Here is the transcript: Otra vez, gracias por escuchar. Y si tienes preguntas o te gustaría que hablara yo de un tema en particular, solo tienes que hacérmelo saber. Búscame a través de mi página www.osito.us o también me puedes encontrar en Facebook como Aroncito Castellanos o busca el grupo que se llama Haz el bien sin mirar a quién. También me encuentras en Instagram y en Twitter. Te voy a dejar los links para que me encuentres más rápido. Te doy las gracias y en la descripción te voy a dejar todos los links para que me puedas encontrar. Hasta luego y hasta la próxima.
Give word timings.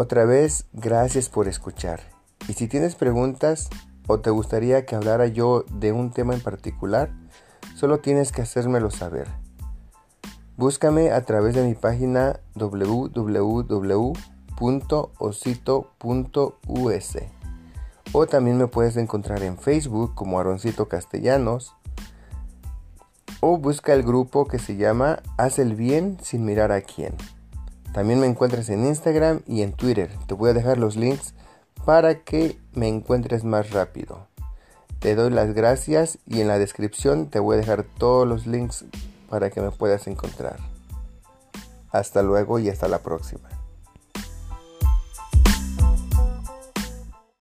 Otra 0.00 0.24
vez, 0.26 0.66
gracias 0.72 1.28
por 1.28 1.48
escuchar. 1.48 1.98
Y 2.46 2.52
si 2.52 2.68
tienes 2.68 2.94
preguntas 2.94 3.68
o 4.06 4.20
te 4.20 4.30
gustaría 4.30 4.86
que 4.86 4.94
hablara 4.94 5.26
yo 5.26 5.64
de 5.72 5.90
un 5.90 6.12
tema 6.12 6.34
en 6.34 6.40
particular, 6.40 7.10
solo 7.74 7.98
tienes 7.98 8.30
que 8.30 8.42
hacérmelo 8.42 8.92
saber. 8.92 9.26
Búscame 10.56 11.10
a 11.10 11.22
través 11.22 11.56
de 11.56 11.66
mi 11.66 11.74
página 11.74 12.38
www.osito.us 12.54 13.56
o 18.12 18.26
también 18.28 18.56
me 18.56 18.68
puedes 18.68 18.96
encontrar 18.96 19.42
en 19.42 19.58
Facebook 19.58 20.14
como 20.14 20.38
Aroncito 20.38 20.86
Castellanos 20.86 21.74
o 23.40 23.58
busca 23.58 23.94
el 23.94 24.04
grupo 24.04 24.46
que 24.46 24.60
se 24.60 24.76
llama 24.76 25.24
Haz 25.38 25.58
el 25.58 25.74
bien 25.74 26.18
sin 26.22 26.44
mirar 26.44 26.70
a 26.70 26.82
quién. 26.82 27.16
También 27.98 28.20
me 28.20 28.28
encuentras 28.28 28.68
en 28.68 28.86
Instagram 28.86 29.40
y 29.48 29.62
en 29.62 29.72
Twitter. 29.72 30.08
Te 30.28 30.34
voy 30.34 30.50
a 30.50 30.54
dejar 30.54 30.78
los 30.78 30.94
links 30.94 31.34
para 31.84 32.22
que 32.22 32.56
me 32.72 32.86
encuentres 32.86 33.42
más 33.42 33.72
rápido. 33.72 34.28
Te 35.00 35.16
doy 35.16 35.30
las 35.30 35.52
gracias 35.52 36.18
y 36.24 36.40
en 36.40 36.46
la 36.46 36.60
descripción 36.60 37.28
te 37.28 37.40
voy 37.40 37.54
a 37.54 37.58
dejar 37.58 37.82
todos 37.82 38.24
los 38.24 38.46
links 38.46 38.84
para 39.28 39.50
que 39.50 39.60
me 39.60 39.72
puedas 39.72 40.06
encontrar. 40.06 40.60
Hasta 41.90 42.22
luego 42.22 42.60
y 42.60 42.68
hasta 42.68 42.86
la 42.86 43.00
próxima. 43.00 43.57